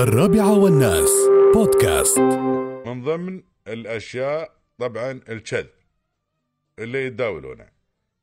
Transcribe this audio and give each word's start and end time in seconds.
الرابعة 0.00 0.58
والناس. 0.58 1.10
بودكاست. 1.54 2.18
من 2.86 3.02
ضمن 3.02 3.42
الأشياء 3.68 4.52
طبعا 4.78 5.20
الكذب 5.28 5.70
اللي 6.78 7.06
يتداولونه 7.06 7.66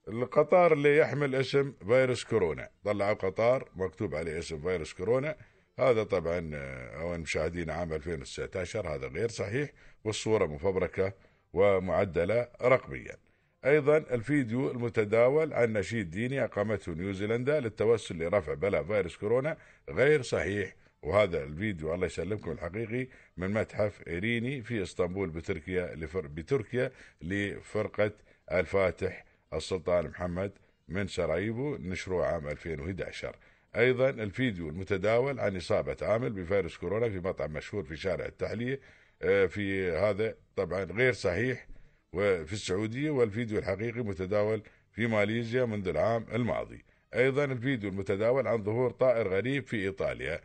القطار 0.08 0.74
اللي 0.74 0.98
يحمل 0.98 1.36
اسم 1.36 1.74
فيروس 1.88 2.24
كورونا. 2.24 2.70
طلعوا 2.86 3.14
قطار 3.14 3.70
مكتوب 3.76 4.16
عليه 4.16 4.40
اسم 4.40 4.62
فيروس 4.62 4.94
كورونا. 4.94 5.36
هذا 5.80 6.04
طبعا 6.04 6.52
آه، 6.54 7.02
أو 7.02 7.18
مشاهدين 7.18 7.70
عام 7.70 7.94
2019 7.94 8.96
هذا 8.96 9.08
غير 9.08 9.30
صحيح 9.30 9.70
والصورة 10.04 10.46
مفبركة 10.46 11.14
ومعدلة 11.54 12.48
رقميا. 12.62 13.18
أيضا 13.66 13.98
الفيديو 13.98 14.72
المتداول 14.72 15.54
عن 15.54 15.74
نشيد 15.74 16.10
ديني 16.10 16.44
أقامته 16.44 16.92
نيوزيلندا 16.92 17.60
للتوسل 17.60 18.18
لرفع 18.18 18.54
بلاء 18.54 18.84
فيروس 18.84 19.18
كورونا 19.18 19.58
غير 19.90 20.22
صحيح. 20.22 20.87
وهذا 21.04 21.44
الفيديو 21.44 21.94
الله 21.94 22.06
يسلمكم 22.06 22.52
الحقيقي 22.52 23.08
من 23.38 23.54
متحف 23.54 24.08
إيريني 24.08 24.62
في 24.62 24.84
إسطنبول 24.84 25.30
بتركيا 25.30 25.96
لفر 25.96 26.28
بتركيا 26.28 26.92
لفرقة 27.22 28.12
الفاتح 28.52 29.26
السلطان 29.54 30.08
محمد 30.08 30.52
من 30.88 31.08
سراييفو 31.08 31.78
نشروه 31.78 32.26
عام 32.26 32.48
2011 32.48 33.36
أيضا 33.76 34.10
الفيديو 34.10 34.70
المتداول 34.70 35.40
عن 35.40 35.56
إصابة 35.56 35.98
عامل 36.02 36.30
بفيروس 36.34 36.78
كورونا 36.78 37.10
في 37.10 37.20
مطعم 37.20 37.54
مشهور 37.54 37.84
في 37.84 37.96
شارع 37.96 38.26
التحلية 38.26 38.80
آه، 39.22 39.46
في 39.46 39.92
هذا 39.92 40.36
طبعا 40.56 40.84
غير 40.84 41.14
صحيح 41.14 41.68
وفي 42.14 42.54
السعودية 42.54 43.10
والفيديو 43.10 43.60
الحقيقي 43.60 44.02
متداول 44.02 44.62
في 44.92 45.08
ماليزيا 45.08 45.66
منذ 45.66 45.88
العام 45.88 46.26
الماضي. 46.34 46.86
أيضا 47.14 47.46
الفيديو 47.46 47.90
المتداول 47.90 48.48
عن 48.48 48.64
ظهور 48.64 48.92
طائر 48.92 49.28
غريب 49.28 49.68
في 49.68 49.78
إيطاليا. 49.78 50.42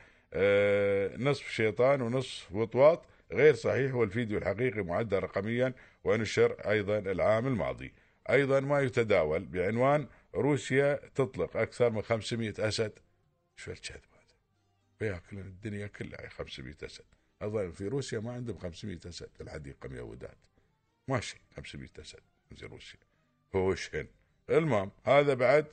نصف 1.19 1.51
شيطان 1.51 2.03
ونصف 2.03 2.53
وطواط 2.53 3.03
غير 3.33 3.55
صحيح 3.55 3.95
والفيديو 3.95 4.39
الحقيقي 4.39 4.83
معدل 4.83 5.19
رقميا 5.19 5.75
ونشر 6.05 6.53
أيضا 6.53 6.99
العام 6.99 7.47
الماضي. 7.47 7.93
أيضا 8.31 8.61
ما 8.61 8.81
يتداول 8.81 9.45
بعنوان 9.45 10.07
روسيا 10.35 11.01
تطلق 11.15 11.57
أكثر 11.57 11.91
من 11.91 12.03
500 12.03 12.55
أسد. 12.59 12.93
شو 13.57 13.71
الكذب 13.71 14.01
هذا؟ 14.13 14.37
بيأكل 15.01 15.39
الدنيا 15.39 15.87
كلها 15.87 16.29
500 16.29 16.75
أسد. 16.83 17.05
أظن 17.43 17.71
في 17.71 17.89
روسيا 17.89 18.21
ما 18.21 18.33
عندهم 18.33 18.59
500 18.59 18.99
أسد 19.07 19.29
الحديقة 19.41 19.89
ميودات 19.89 20.39
ماشي 21.09 21.41
500 21.57 21.89
أسد 22.01 22.21
في 22.57 22.67
روسيا. 22.67 23.01
هوشهن 23.55 24.07
المهم 24.51 24.91
هذا 25.05 25.35
بعد 25.35 25.67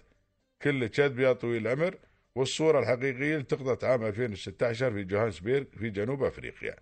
كله 0.62 0.88
كذب 0.88 1.20
يا 1.20 1.34
طويل 1.34 1.68
العمر 1.68 1.98
والصورة 2.36 2.80
الحقيقية 2.80 3.38
التقطت 3.38 3.84
عام 3.84 4.06
2016 4.06 4.92
في 4.94 5.04
جوهانسبيرغ 5.04 5.66
في 5.80 5.90
جنوب 5.90 6.24
أفريقيا. 6.24 6.76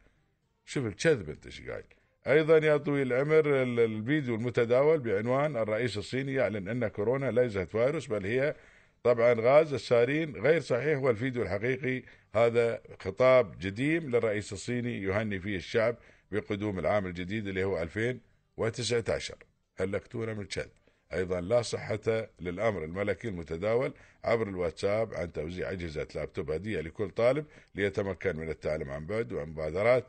شوف 0.66 0.86
الكذب 0.86 1.30
أنت 1.30 1.46
إيش 1.46 1.62
قايل. 1.62 1.84
أيضا 2.28 2.58
يا 2.58 2.78
طويل 2.78 3.14
العمر 3.14 3.64
ال- 3.64 3.80
الفيديو 3.80 4.36
المتداول 4.36 5.00
بعنوان 5.00 5.58
الرئيس 5.58 5.98
الصيني 5.98 6.34
يعلن 6.34 6.68
أن 6.68 6.88
كورونا 6.88 7.32
ليست 7.32 7.58
فيروس 7.72 8.08
بل 8.08 8.26
هي 8.26 8.56
طبعا 9.04 9.34
غاز 9.34 9.74
السارين 9.74 10.36
غير 10.36 10.62
صحيح 10.62 11.00
والفيديو 11.00 11.42
الحقيقي 11.44 12.04
هذا 12.36 12.82
خطاب 13.00 13.60
جديم 13.60 14.10
للرئيس 14.10 14.54
الصيني 14.54 15.04
يهني 15.04 15.40
فيه 15.40 15.56
الشعب 15.58 15.96
بقدوم 16.32 16.80
العام 16.80 17.06
الجديد 17.06 17.48
اللي 17.48 17.64
هو 17.64 17.82
2019 17.82 19.36
هلكتونا 19.78 20.34
من 20.34 20.42
الكذب. 20.42 20.70
أيضا 21.14 21.42
لا 21.42 21.62
صحة 21.62 22.28
للأمر. 22.40 22.84
الملكي 22.84 23.28
المتداول 23.28 23.94
عبر 24.24 24.48
الواتساب 24.48 25.14
عن 25.14 25.32
توزيع 25.32 25.72
أجهزة 25.72 26.08
لابتوب 26.16 26.52
هدية 26.52 26.82
لكل 26.82 27.10
طالب 27.10 27.46
ليتمكن 27.76 28.38
من 28.38 28.50
التعلم 28.50 28.90
عن 28.90 29.06
بعد 29.06 29.34
وعن 29.34 29.50
مبادرات. 29.50 30.06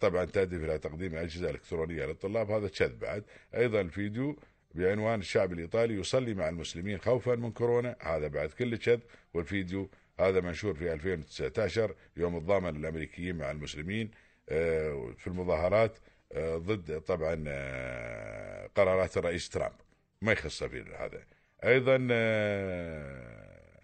طبعا 0.00 0.24
تهدف 0.24 0.64
إلى 0.64 0.78
تقديم 0.78 1.16
أجهزة 1.16 1.50
إلكترونية 1.50 2.06
للطلاب. 2.06 2.50
هذا 2.50 2.68
كذب 2.68 2.98
بعد. 2.98 3.24
أيضا 3.54 3.80
الفيديو 3.80 4.36
بعنوان 4.74 5.20
الشعب 5.20 5.52
الإيطالي 5.52 5.94
يصلي 5.94 6.34
مع 6.34 6.48
المسلمين 6.48 6.98
خوفا 6.98 7.34
من 7.34 7.52
كورونا. 7.52 7.96
هذا 8.00 8.28
بعد 8.28 8.48
كل 8.48 8.76
كذب. 8.76 9.00
والفيديو 9.34 9.90
هذا 10.20 10.40
منشور 10.40 10.74
في 10.74 10.92
2019 10.92 11.94
يوم 12.16 12.36
الضامن 12.36 12.76
الامريكيين 12.76 13.36
مع 13.36 13.50
المسلمين 13.50 14.10
آه، 14.48 15.14
في 15.18 15.26
المظاهرات 15.26 15.98
آه، 16.32 16.56
ضد 16.56 17.00
طبعا 17.00 17.44
آه، 17.48 18.66
قرارات 18.76 19.16
الرئيس 19.16 19.48
ترامب. 19.48 19.72
ما 20.22 20.32
يخص 20.32 20.64
في 20.64 20.84
هذا. 20.98 21.24
أيضا 21.64 22.08
آه، 22.10 23.80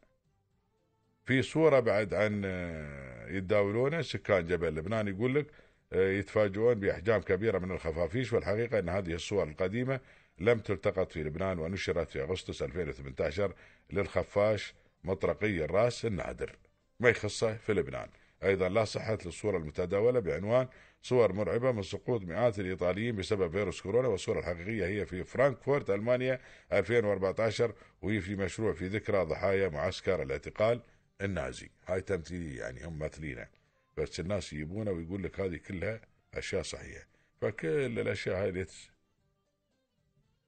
في 1.25 1.43
صورة 1.43 1.81
بعد 1.81 2.15
عن 2.15 2.43
آه، 2.44 3.28
يتداولونه 3.28 4.03
سكان 4.03 4.47
جبل 4.47 4.75
لبنان 4.75 5.09
يقول 5.09 5.34
لك 5.34 5.47
آه، 5.93 6.10
يتفاجئون 6.10 6.75
بأحجام 6.75 7.21
كبيرة 7.21 7.59
من 7.59 7.71
الخفافيش 7.71 8.32
والحقيقة 8.32 8.78
أن 8.78 8.88
هذه 8.88 9.15
الصور 9.15 9.49
القديمة 9.49 10.00
لم 10.38 10.59
تلتقط 10.59 11.12
في 11.12 11.22
لبنان 11.22 11.59
ونشرت 11.59 12.10
في 12.10 12.22
أغسطس 12.22 12.62
2018 12.62 13.55
للخفاش 13.91 14.75
مطرقي 15.05 15.65
الرأس 15.65 16.05
النادر. 16.05 16.56
ما 17.00 17.09
يخصه 17.09 17.56
في 17.56 17.72
لبنان. 17.72 18.09
أيضا 18.44 18.69
لا 18.69 18.84
صحة 18.84 19.19
للصورة 19.25 19.56
المتداولة 19.56 20.21
بعنوان 20.21 20.69
صور 21.03 21.32
مرعبة 21.32 21.72
من 21.72 21.82
سقوط 21.82 22.22
مئات 22.22 22.59
الإيطاليين 22.59 23.16
بسبب 23.16 23.53
فيروس 23.53 23.81
كورونا 23.81 24.09
والصورة 24.09 24.38
الحقيقية 24.41 24.87
هي 24.87 25.06
في 25.06 25.25
فرانكفورت 25.25 25.91
ألمانيا 25.91 26.41
2014 26.72 27.75
وهي 28.03 28.21
في 28.21 28.37
مشروع 28.37 28.72
في 28.72 28.87
ذكرى 28.87 29.25
ضحايا 29.25 29.69
معسكر 29.69 30.22
الاعتقال 30.22 30.81
النازي. 31.21 31.71
هاي 31.87 32.00
تمثيلية 32.00 32.60
يعني 32.60 32.84
هم 32.87 32.99
مثلينه 32.99 33.49
بس 33.97 34.21
الناس 34.21 34.53
يجيبونه 34.53 34.91
ويقول 34.91 35.22
لك 35.22 35.41
هذه 35.41 35.56
كلها 35.56 36.00
أشياء 36.34 36.62
صحيحة. 36.62 37.06
فكل 37.41 37.99
الأشياء 37.99 38.43
هاي 38.43 38.49
اللي 38.49 38.65
تس- 38.65 38.91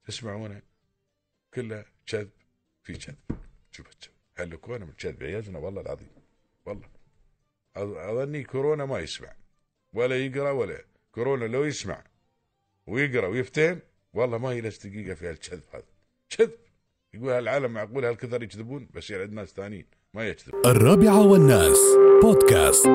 تسمعونها 0.05 0.63
كلها 1.55 1.85
كذب 2.07 2.31
في 2.83 2.93
كذب. 2.93 3.17
شوف 3.71 3.87
هلكونا 4.37 4.85
من 4.85 4.91
الكذب 4.91 5.23
عيازنا 5.23 5.59
والله 5.59 5.81
العظيم. 5.81 6.09
والله. 6.67 6.89
أظني 7.83 8.45
كورونا 8.45 8.85
ما 8.85 8.99
يسمع. 8.99 9.33
ولا 9.93 10.17
يقرأ 10.17 10.51
ولا 10.51 10.85
كورونا 11.13 11.45
لو 11.45 11.65
يسمع 11.65 12.05
ويقرأ 12.87 13.27
ويفتهم 13.27 13.81
والله 14.13 14.39
ما 14.39 14.53
يلس 14.53 14.87
دقيقة 14.87 15.15
في 15.15 15.29
هالكذب 15.29 15.63
هذا. 15.73 15.85
كذب. 16.31 16.51
يقول 17.15 17.31
هالعالم 17.31 17.73
معقول 17.73 18.05
هالكثر 18.05 18.43
يكذبون؟ 18.43 18.89
بس 18.95 19.13
عندنا 19.13 19.41
ناس 19.41 19.49
ثانيين 19.49 19.87
ما 20.15 20.29
يكذب. 20.29 20.67
الرابعة 20.67 21.27
والناس 21.27 21.79
بودكاست. 22.23 22.87